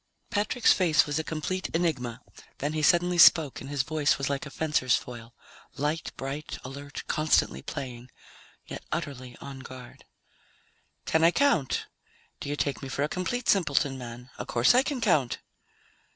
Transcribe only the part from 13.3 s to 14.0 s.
simpleton,